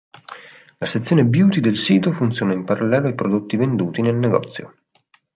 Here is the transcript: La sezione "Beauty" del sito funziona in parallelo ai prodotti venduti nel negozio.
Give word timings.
La 0.79 0.87
sezione 0.87 1.25
"Beauty" 1.25 1.59
del 1.59 1.77
sito 1.77 2.11
funziona 2.11 2.53
in 2.53 2.63
parallelo 2.63 3.05
ai 3.05 3.13
prodotti 3.13 3.55
venduti 3.55 4.01
nel 4.01 4.15
negozio. 4.15 4.73